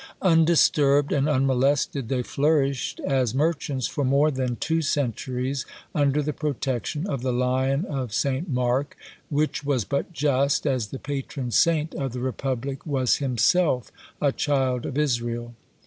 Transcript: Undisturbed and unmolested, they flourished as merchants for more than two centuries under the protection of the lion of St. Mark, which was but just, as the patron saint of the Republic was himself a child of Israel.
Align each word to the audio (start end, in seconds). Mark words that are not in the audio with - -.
Undisturbed 0.23 1.11
and 1.11 1.29
unmolested, 1.29 2.09
they 2.09 2.23
flourished 2.23 2.99
as 3.01 3.35
merchants 3.35 3.85
for 3.85 4.03
more 4.03 4.31
than 4.31 4.55
two 4.55 4.81
centuries 4.81 5.63
under 5.93 6.23
the 6.23 6.33
protection 6.33 7.05
of 7.05 7.21
the 7.21 7.31
lion 7.31 7.85
of 7.85 8.11
St. 8.11 8.49
Mark, 8.49 8.97
which 9.29 9.63
was 9.63 9.85
but 9.85 10.11
just, 10.11 10.65
as 10.65 10.87
the 10.87 10.97
patron 10.97 11.51
saint 11.51 11.93
of 11.93 12.13
the 12.13 12.19
Republic 12.19 12.83
was 12.83 13.17
himself 13.17 13.91
a 14.19 14.31
child 14.31 14.87
of 14.87 14.97
Israel. 14.97 15.53